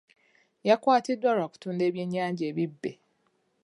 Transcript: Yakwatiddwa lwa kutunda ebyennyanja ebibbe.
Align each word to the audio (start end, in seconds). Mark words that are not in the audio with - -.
Yakwatiddwa 0.67 1.31
lwa 1.37 1.47
kutunda 1.51 1.83
ebyennyanja 1.89 2.43
ebibbe. 2.51 2.91